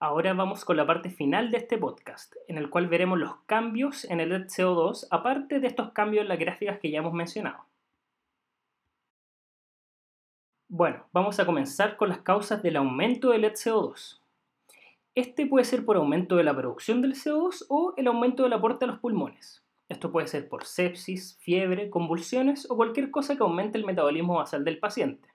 Ahora 0.01 0.35
vamos 0.35 0.65
con 0.65 0.77
la 0.77 0.89
parte 0.89 1.09
final 1.11 1.53
de 1.53 1.59
este 1.59 1.79
podcast, 1.79 2.35
en 2.49 2.59
el 2.59 2.69
cual 2.69 2.89
veremos 2.89 3.17
los 3.17 3.37
cambios 3.47 4.05
en 4.07 4.19
el 4.19 4.31
LED 4.31 4.47
CO2, 4.47 5.07
aparte 5.13 5.61
de 5.61 5.69
estos 5.69 5.93
cambios 5.93 6.23
en 6.23 6.31
las 6.31 6.41
gráficas 6.41 6.81
que 6.81 6.91
ya 6.91 6.99
hemos 6.99 7.13
mencionado. 7.13 7.73
Bueno, 10.76 11.07
vamos 11.12 11.38
a 11.38 11.47
comenzar 11.47 11.97
con 11.97 12.09
las 12.09 12.19
causas 12.19 12.61
del 12.61 12.75
aumento 12.75 13.31
del 13.31 13.43
LED 13.43 13.52
CO2. 13.52 14.19
Este 15.14 15.47
puede 15.47 15.64
ser 15.64 15.85
por 15.85 15.97
aumento 15.97 16.35
de 16.35 16.43
la 16.43 16.52
producción 16.52 17.00
del 17.00 17.14
CO2 17.14 17.66
o 17.69 17.95
el 17.97 18.09
aumento 18.09 18.43
del 18.43 18.54
aporte 18.54 18.85
a 18.85 18.88
los 18.88 18.99
pulmones. 18.99 19.62
Esto 19.88 20.11
puede 20.11 20.26
ser 20.26 20.49
por 20.49 20.64
sepsis, 20.64 21.38
fiebre, 21.38 21.90
convulsiones 21.90 22.69
o 22.69 22.75
cualquier 22.75 23.12
cosa 23.12 23.37
que 23.37 23.45
aumente 23.45 23.78
el 23.78 23.85
metabolismo 23.85 24.35
basal 24.35 24.64
del 24.64 24.81
paciente. 24.81 25.28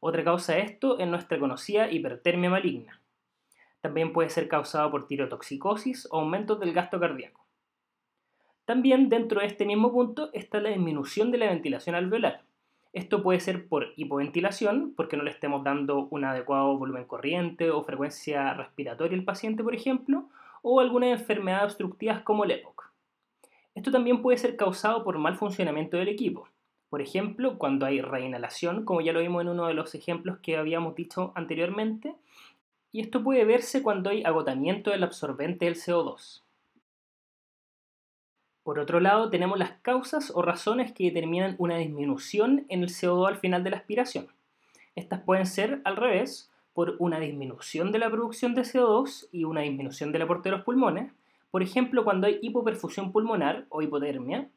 Otra 0.00 0.24
causa 0.24 0.54
de 0.54 0.62
esto 0.62 0.98
es 0.98 1.06
nuestra 1.06 1.38
conocida 1.38 1.90
hipertermia 1.90 2.48
maligna. 2.48 3.02
También 3.82 4.14
puede 4.14 4.30
ser 4.30 4.48
causado 4.48 4.90
por 4.90 5.06
tirotoxicosis 5.06 6.08
o 6.10 6.20
aumentos 6.20 6.58
del 6.60 6.72
gasto 6.72 6.98
cardíaco. 6.98 7.44
También 8.64 9.10
dentro 9.10 9.40
de 9.42 9.48
este 9.48 9.66
mismo 9.66 9.92
punto 9.92 10.30
está 10.32 10.62
la 10.62 10.70
disminución 10.70 11.30
de 11.30 11.36
la 11.36 11.50
ventilación 11.50 11.94
alveolar. 11.94 12.42
Esto 12.92 13.22
puede 13.22 13.40
ser 13.40 13.68
por 13.68 13.92
hipoventilación, 13.96 14.92
porque 14.94 15.16
no 15.16 15.22
le 15.22 15.30
estemos 15.30 15.64
dando 15.64 16.08
un 16.10 16.24
adecuado 16.24 16.76
volumen 16.76 17.04
corriente 17.04 17.70
o 17.70 17.82
frecuencia 17.84 18.52
respiratoria 18.52 19.16
al 19.16 19.24
paciente, 19.24 19.62
por 19.62 19.74
ejemplo, 19.74 20.28
o 20.60 20.80
alguna 20.80 21.10
enfermedad 21.10 21.64
obstructivas 21.64 22.22
como 22.22 22.44
el 22.44 22.50
EPOC. 22.50 22.90
Esto 23.74 23.90
también 23.90 24.20
puede 24.20 24.36
ser 24.36 24.56
causado 24.56 25.04
por 25.04 25.18
mal 25.18 25.36
funcionamiento 25.36 25.96
del 25.96 26.08
equipo. 26.08 26.48
Por 26.90 27.00
ejemplo, 27.00 27.56
cuando 27.56 27.86
hay 27.86 28.02
reinhalación, 28.02 28.84
como 28.84 29.00
ya 29.00 29.14
lo 29.14 29.20
vimos 29.20 29.40
en 29.40 29.48
uno 29.48 29.66
de 29.66 29.72
los 29.72 29.94
ejemplos 29.94 30.38
que 30.40 30.58
habíamos 30.58 30.94
dicho 30.94 31.32
anteriormente, 31.34 32.14
y 32.92 33.00
esto 33.00 33.24
puede 33.24 33.46
verse 33.46 33.82
cuando 33.82 34.10
hay 34.10 34.22
agotamiento 34.22 34.90
del 34.90 35.02
absorbente 35.02 35.64
del 35.64 35.76
CO2. 35.76 36.41
Por 38.62 38.78
otro 38.78 39.00
lado, 39.00 39.28
tenemos 39.28 39.58
las 39.58 39.72
causas 39.82 40.30
o 40.34 40.42
razones 40.42 40.92
que 40.92 41.04
determinan 41.04 41.56
una 41.58 41.76
disminución 41.76 42.64
en 42.68 42.82
el 42.82 42.90
CO2 42.90 43.28
al 43.28 43.36
final 43.36 43.64
de 43.64 43.70
la 43.70 43.78
aspiración. 43.78 44.28
Estas 44.94 45.20
pueden 45.20 45.46
ser 45.46 45.80
al 45.84 45.96
revés, 45.96 46.52
por 46.72 46.96
una 46.98 47.20
disminución 47.20 47.92
de 47.92 47.98
la 47.98 48.10
producción 48.10 48.54
de 48.54 48.62
CO2 48.62 49.28
y 49.30 49.44
una 49.44 49.60
disminución 49.62 50.12
del 50.12 50.22
aporte 50.22 50.48
de 50.48 50.56
los 50.56 50.64
pulmones, 50.64 51.12
por 51.50 51.62
ejemplo, 51.62 52.02
cuando 52.02 52.26
hay 52.26 52.38
hipoperfusión 52.40 53.12
pulmonar 53.12 53.66
o 53.68 53.82
hipotermia, 53.82 54.48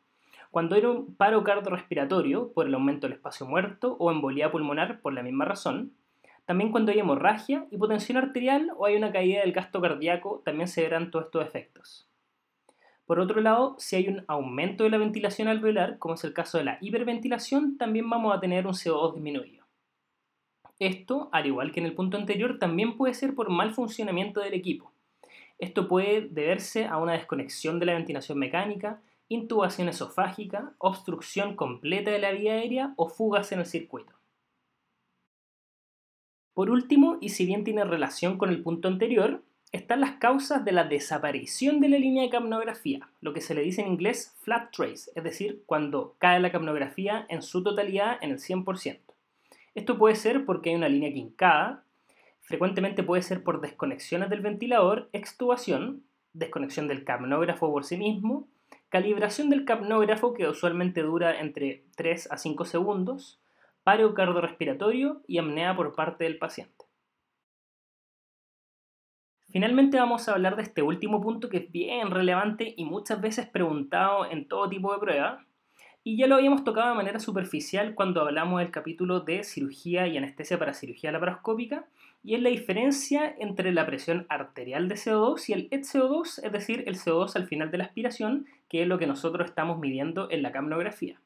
cuando 0.50 0.76
hay 0.76 0.86
un 0.86 1.14
paro 1.16 1.44
cardiorrespiratorio 1.44 2.54
por 2.54 2.68
el 2.68 2.74
aumento 2.74 3.06
del 3.08 3.18
espacio 3.18 3.46
muerto 3.46 3.98
o 4.00 4.12
embolía 4.12 4.50
pulmonar 4.50 5.02
por 5.02 5.14
la 5.14 5.22
misma 5.22 5.44
razón, 5.44 5.92
también 6.46 6.72
cuando 6.72 6.94
hay 6.94 7.00
hemorragia, 7.00 7.66
hipotensión 7.72 8.18
arterial 8.18 8.72
o 8.78 8.86
hay 8.86 8.96
una 8.96 9.12
caída 9.12 9.42
del 9.42 9.52
gasto 9.52 9.82
cardíaco, 9.82 10.42
también 10.46 10.70
se 10.70 10.84
verán 10.84 11.12
todos 11.12 11.26
estos 11.26 11.46
efectos. 11.46 12.08
Por 13.06 13.20
otro 13.20 13.40
lado, 13.40 13.76
si 13.78 13.96
hay 13.96 14.08
un 14.08 14.26
aumento 14.28 14.84
de 14.84 14.90
la 14.90 14.98
ventilación 14.98 15.48
alveolar, 15.48 16.00
como 16.00 16.16
es 16.16 16.24
el 16.24 16.34
caso 16.34 16.58
de 16.58 16.64
la 16.64 16.78
hiperventilación, 16.82 17.78
también 17.78 18.10
vamos 18.10 18.36
a 18.36 18.40
tener 18.40 18.66
un 18.66 18.74
CO2 18.74 19.14
disminuido. 19.14 19.66
Esto, 20.80 21.30
al 21.32 21.46
igual 21.46 21.72
que 21.72 21.80
en 21.80 21.86
el 21.86 21.94
punto 21.94 22.18
anterior, 22.18 22.58
también 22.60 22.98
puede 22.98 23.14
ser 23.14 23.36
por 23.36 23.50
mal 23.50 23.74
funcionamiento 23.74 24.42
del 24.42 24.56
equipo. 24.56 24.92
Esto 25.60 25.88
puede 25.88 26.22
deberse 26.22 26.86
a 26.86 26.98
una 26.98 27.14
desconexión 27.14 27.80
de 27.80 27.86
la 27.86 27.94
ventilación 27.94 28.40
mecánica, 28.40 29.02
intubación 29.30 29.88
esofágica, 29.88 30.74
obstrucción 30.80 31.56
completa 31.56 32.12
de 32.12 32.20
la 32.20 32.32
vía 32.32 32.54
aérea 32.54 32.94
o 32.98 33.08
fugas 33.08 33.52
en 33.52 33.60
el 33.60 33.66
circuito. 33.66 34.14
Por 36.54 36.70
último, 36.70 37.18
y 37.22 37.30
si 37.30 37.46
bien 37.46 37.64
tiene 37.64 37.84
relación 37.84 38.38
con 38.38 38.50
el 38.50 38.64
punto 38.64 38.88
anterior, 38.88 39.44
están 39.76 40.02
las 40.02 40.14
causas 40.14 40.66
de 40.66 40.72
la 40.72 40.84
desaparición 40.84 41.80
de 41.80 41.90
la 41.90 41.98
línea 41.98 42.24
de 42.24 42.30
capnografía, 42.30 43.10
lo 43.22 43.34
que 43.34 43.42
se 43.42 43.54
le 43.54 43.62
dice 43.62 43.82
en 43.82 43.88
inglés 43.88 44.36
flat 44.42 44.72
trace, 44.72 45.12
es 45.16 45.24
decir, 45.24 45.64
cuando 45.66 46.16
cae 46.18 46.40
la 46.40 46.52
capnografía 46.52 47.26
en 47.30 47.42
su 47.42 47.64
totalidad 47.64 48.18
en 48.22 48.32
el 48.32 48.40
100%. 48.40 49.00
Esto 49.74 49.98
puede 49.98 50.16
ser 50.16 50.46
porque 50.46 50.70
hay 50.70 50.76
una 50.76 50.90
línea 50.90 51.12
quincada, 51.12 51.86
Frecuentemente 52.46 53.02
puede 53.02 53.24
ser 53.24 53.44
por 53.44 53.60
desconexiones 53.60 54.30
del 54.30 54.42
ventilador, 54.42 55.10
extubación, 55.14 56.04
desconexión 56.34 56.88
del 56.88 57.04
capnógrafo 57.04 57.72
por 57.72 57.86
sí 57.86 57.98
mismo, 57.98 58.48
calibración 58.90 59.50
del 59.50 59.66
capnógrafo 59.66 60.36
que 60.36 60.48
usualmente 60.48 61.02
dura 61.02 61.40
entre 61.40 61.86
3 61.96 62.32
a 62.32 62.38
5 62.38 62.66
segundos, 62.66 63.42
paro 63.84 64.14
cardiorrespiratorio 64.14 65.24
y 65.26 65.40
apnea 65.40 65.76
por 65.76 65.96
parte 65.96 66.26
del 66.26 66.38
paciente. 66.38 66.75
Finalmente 69.56 69.98
vamos 69.98 70.28
a 70.28 70.34
hablar 70.34 70.58
de 70.58 70.64
este 70.64 70.82
último 70.82 71.22
punto 71.22 71.48
que 71.48 71.56
es 71.60 71.72
bien 71.72 72.12
relevante 72.12 72.74
y 72.76 72.84
muchas 72.84 73.22
veces 73.22 73.48
preguntado 73.48 74.30
en 74.30 74.50
todo 74.50 74.68
tipo 74.68 74.92
de 74.92 75.00
pruebas, 75.00 75.42
y 76.04 76.18
ya 76.18 76.28
lo 76.28 76.36
habíamos 76.36 76.66
tocado 76.66 76.90
de 76.90 76.96
manera 76.96 77.22
superficial 77.22 77.96
cuando 77.96 78.20
hablamos 78.20 78.60
del 78.60 78.70
capítulo 78.70 79.22
de 79.22 79.46
cirugía 79.46 80.08
y 80.08 80.18
anestesia 80.18 80.60
para 80.60 80.74
cirugía 80.74 81.14
laparoscópica, 81.14 81.86
y 82.22 82.36
es 82.36 82.42
la 82.42 82.50
diferencia 82.50 83.34
entre 83.40 83.72
la 83.72 83.86
presión 83.86 84.26
arterial 84.28 84.90
de 84.90 84.96
CO2 84.96 85.48
y 85.48 85.54
el 85.54 85.70
ETCO2, 85.70 86.44
es 86.44 86.52
decir, 86.52 86.84
el 86.86 86.98
CO2 86.98 87.38
al 87.38 87.48
final 87.48 87.72
de 87.72 87.78
la 87.78 87.86
aspiración, 87.86 88.48
que 88.68 88.82
es 88.82 88.88
lo 88.90 89.00
que 89.00 89.08
nosotros 89.08 89.48
estamos 89.48 89.80
midiendo 89.80 90.30
en 90.32 90.44
la 90.44 90.52
capnografía. 90.52 91.22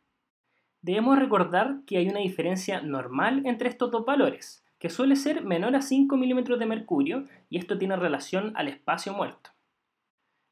Debemos 0.84 1.18
recordar 1.18 1.78
que 1.88 1.98
hay 1.98 2.08
una 2.08 2.20
diferencia 2.20 2.80
normal 2.82 3.42
entre 3.48 3.70
estos 3.70 3.90
dos 3.90 4.06
valores, 4.06 4.64
que 4.80 4.90
suele 4.90 5.16
ser 5.16 5.44
menor 5.44 5.76
a 5.76 5.82
5 5.82 6.16
milímetros 6.18 6.58
de 6.58 6.66
mercurio, 6.66 7.26
y 7.50 7.58
esto 7.58 7.78
tiene 7.78 7.96
relación 7.96 8.54
al 8.56 8.70
espacio 8.70 9.14
muerto. 9.14 9.52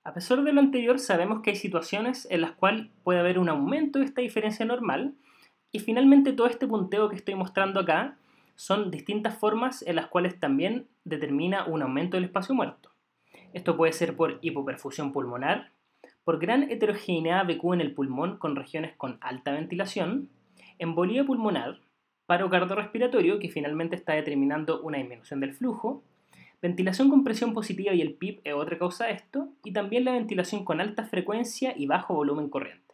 A 0.03 0.13
pesar 0.13 0.43
de 0.43 0.53
lo 0.53 0.59
anterior, 0.59 0.99
sabemos 0.99 1.41
que 1.41 1.51
hay 1.51 1.55
situaciones 1.55 2.27
en 2.29 2.41
las 2.41 2.51
cuales 2.51 2.87
puede 3.03 3.19
haber 3.19 3.39
un 3.39 3.49
aumento 3.49 3.99
de 3.99 4.05
esta 4.05 4.21
diferencia 4.21 4.65
normal, 4.65 5.15
y 5.71 5.79
finalmente 5.79 6.33
todo 6.33 6.47
este 6.47 6.67
punteo 6.67 7.09
que 7.09 7.15
estoy 7.15 7.35
mostrando 7.35 7.79
acá 7.79 8.17
son 8.55 8.89
distintas 8.91 9.37
formas 9.37 9.81
en 9.83 9.95
las 9.95 10.07
cuales 10.07 10.39
también 10.39 10.87
determina 11.03 11.65
un 11.65 11.81
aumento 11.81 12.17
del 12.17 12.25
espacio 12.25 12.55
muerto. 12.55 12.91
Esto 13.53 13.77
puede 13.77 13.93
ser 13.93 14.15
por 14.15 14.39
hipoperfusión 14.41 15.13
pulmonar, 15.13 15.71
por 16.23 16.39
gran 16.39 16.63
heterogeneidad 16.69 17.45
BQ 17.45 17.73
en 17.73 17.81
el 17.81 17.93
pulmón 17.93 18.37
con 18.37 18.55
regiones 18.55 18.93
con 18.97 19.17
alta 19.21 19.51
ventilación, 19.51 20.29
embolía 20.79 21.23
pulmonar, 21.23 21.79
paro 22.27 22.49
cardiorrespiratorio, 22.49 23.39
que 23.39 23.49
finalmente 23.49 23.95
está 23.95 24.13
determinando 24.13 24.81
una 24.81 24.99
disminución 24.99 25.39
del 25.39 25.55
flujo, 25.55 26.03
ventilación 26.61 27.09
con 27.09 27.23
presión 27.23 27.53
positiva 27.53 27.93
y 27.93 28.01
el 28.01 28.13
PIB 28.13 28.41
es 28.43 28.53
otra 28.53 28.77
causa 28.77 29.05
de 29.05 29.13
esto, 29.13 29.49
y 29.63 29.71
también 29.71 30.05
la 30.05 30.11
ventilación 30.11 30.65
con 30.65 30.81
alta 30.81 31.05
frecuencia 31.05 31.73
y 31.75 31.87
bajo 31.87 32.13
volumen 32.13 32.49
corriente. 32.49 32.93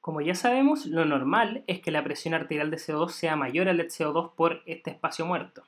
Como 0.00 0.20
ya 0.20 0.34
sabemos, 0.34 0.86
lo 0.86 1.04
normal 1.04 1.64
es 1.66 1.80
que 1.80 1.90
la 1.90 2.04
presión 2.04 2.32
arterial 2.32 2.70
de 2.70 2.78
CO2 2.78 3.10
sea 3.10 3.36
mayor 3.36 3.68
al 3.68 3.80
CO2 3.80 4.32
por 4.34 4.62
este 4.64 4.90
espacio 4.90 5.26
muerto. 5.26 5.64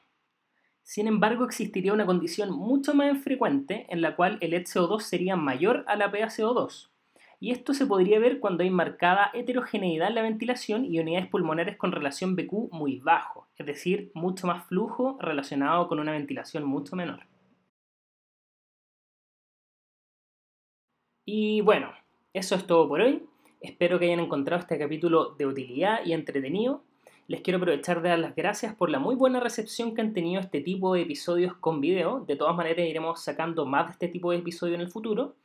Sin 0.82 1.08
embargo, 1.08 1.44
existiría 1.44 1.92
una 1.92 2.06
condición 2.06 2.50
mucho 2.50 2.94
más 2.94 3.10
infrecuente 3.10 3.86
en 3.90 4.00
la 4.00 4.16
cual 4.16 4.38
el 4.40 4.54
CO2 4.54 5.00
sería 5.00 5.36
mayor 5.36 5.84
a 5.88 5.96
la 5.96 6.10
PaCO2, 6.10 6.89
y 7.40 7.52
esto 7.52 7.72
se 7.72 7.86
podría 7.86 8.18
ver 8.18 8.38
cuando 8.38 8.62
hay 8.62 8.70
marcada 8.70 9.30
heterogeneidad 9.32 10.08
en 10.08 10.14
la 10.14 10.22
ventilación 10.22 10.84
y 10.84 11.00
unidades 11.00 11.26
pulmonares 11.28 11.78
con 11.78 11.90
relación 11.90 12.36
BQ 12.36 12.70
muy 12.70 12.98
bajo, 12.98 13.48
es 13.56 13.64
decir, 13.64 14.10
mucho 14.14 14.46
más 14.46 14.66
flujo 14.66 15.16
relacionado 15.20 15.88
con 15.88 15.98
una 15.98 16.12
ventilación 16.12 16.64
mucho 16.64 16.96
menor. 16.96 17.26
Y 21.24 21.62
bueno, 21.62 21.92
eso 22.34 22.56
es 22.56 22.66
todo 22.66 22.86
por 22.88 23.00
hoy. 23.00 23.24
Espero 23.60 23.98
que 23.98 24.06
hayan 24.06 24.20
encontrado 24.20 24.60
este 24.60 24.78
capítulo 24.78 25.34
de 25.36 25.46
utilidad 25.46 26.04
y 26.04 26.12
entretenido. 26.12 26.82
Les 27.26 27.40
quiero 27.40 27.58
aprovechar 27.58 28.02
de 28.02 28.08
dar 28.08 28.18
las 28.18 28.34
gracias 28.34 28.74
por 28.74 28.90
la 28.90 28.98
muy 28.98 29.14
buena 29.14 29.40
recepción 29.40 29.94
que 29.94 30.00
han 30.00 30.12
tenido 30.12 30.40
este 30.40 30.60
tipo 30.60 30.92
de 30.94 31.02
episodios 31.02 31.54
con 31.54 31.80
video. 31.80 32.24
De 32.26 32.36
todas 32.36 32.56
maneras 32.56 32.86
iremos 32.86 33.22
sacando 33.22 33.64
más 33.64 33.86
de 33.86 33.92
este 33.92 34.08
tipo 34.08 34.32
de 34.32 34.38
episodios 34.38 34.74
en 34.74 34.80
el 34.80 34.90
futuro. 34.90 35.36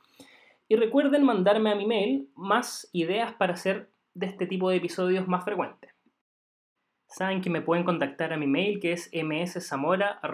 Y 0.68 0.76
recuerden 0.76 1.24
mandarme 1.24 1.72
a 1.72 1.76
mi 1.76 1.86
mail 1.86 2.30
más 2.36 2.90
ideas 2.92 3.34
para 3.34 3.54
hacer 3.54 3.92
de 4.14 4.26
este 4.26 4.48
tipo 4.48 4.70
de 4.70 4.78
episodios 4.78 5.28
más 5.28 5.44
frecuentes. 5.44 5.92
Saben 7.08 7.42
que 7.42 7.50
me 7.50 7.62
pueden 7.62 7.86
contactar 7.86 8.34
a 8.34 8.38
mi 8.38 8.48
mail 8.48 8.80
que 8.80 8.92
es 8.92 9.10
mszamora.c.cl 9.14 10.26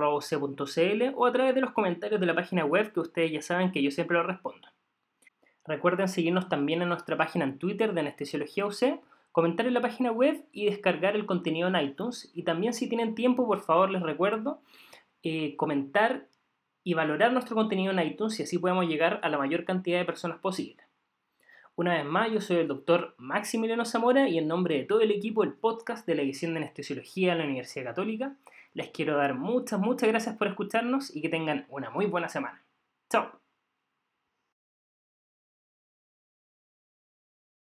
o 1.16 1.26
a 1.26 1.32
través 1.32 1.54
de 1.54 1.62
los 1.62 1.72
comentarios 1.72 2.20
de 2.20 2.26
la 2.26 2.34
página 2.34 2.66
web 2.66 2.94
que 2.94 3.02
ustedes 3.02 3.32
ya 3.32 3.42
saben 3.42 3.72
que 3.72 3.84
yo 3.84 3.92
siempre 3.92 4.18
lo 4.18 4.24
respondo. 4.24 4.68
Recuerden 5.66 6.08
seguirnos 6.08 6.50
también 6.50 6.82
en 6.82 6.90
nuestra 6.90 7.18
página 7.18 7.46
en 7.46 7.60
Twitter 7.60 7.94
de 7.94 8.00
Anestesiología 8.00 8.66
UC, 8.66 9.00
comentar 9.32 9.68
en 9.68 9.74
la 9.74 9.82
página 9.82 10.12
web 10.12 10.44
y 10.52 10.66
descargar 10.66 11.16
el 11.16 11.26
contenido 11.26 11.68
en 11.68 11.76
iTunes. 11.76 12.32
Y 12.34 12.44
también 12.44 12.74
si 12.74 12.90
tienen 12.90 13.16
tiempo, 13.16 13.46
por 13.46 13.60
favor 13.62 13.92
les 13.92 14.02
recuerdo 14.02 14.62
eh, 15.24 15.56
comentar 15.58 16.28
y 16.84 16.94
valorar 16.94 17.34
nuestro 17.34 17.56
contenido 17.56 17.92
en 17.92 18.00
iTunes 18.00 18.40
y 18.40 18.44
así 18.44 18.58
podemos 18.58 18.88
llegar 18.88 19.20
a 19.24 19.30
la 19.30 19.38
mayor 19.38 19.66
cantidad 19.66 20.00
de 20.00 20.06
personas 20.06 20.40
posible. 20.40 20.84
Una 21.76 21.96
vez 21.96 22.06
más, 22.06 22.32
yo 22.32 22.42
soy 22.42 22.58
el 22.58 22.68
doctor 22.68 23.16
Maximiliano 23.18 23.86
Zamora 23.86 24.28
y 24.28 24.38
en 24.38 24.48
nombre 24.48 24.78
de 24.78 24.84
todo 24.84 25.02
el 25.02 25.12
equipo 25.12 25.44
del 25.44 25.54
podcast 25.54 26.06
de 26.06 26.16
la 26.16 26.22
edición 26.22 26.54
de 26.54 26.60
Anestesiología 26.60 27.32
de 27.32 27.40
la 27.40 27.46
Universidad 27.46 27.86
Católica, 27.86 28.36
les 28.74 28.90
quiero 28.90 29.18
dar 29.18 29.36
muchas, 29.36 29.80
muchas 29.80 30.10
gracias 30.10 30.36
por 30.38 30.48
escucharnos 30.48 31.16
y 31.16 31.22
que 31.22 31.30
tengan 31.30 31.66
una 31.70 31.90
muy 31.90 32.06
buena 32.06 32.30
semana. 32.30 32.64
Chao. 33.10 33.41